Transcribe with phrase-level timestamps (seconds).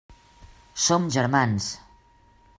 [0.85, 1.69] Som germans.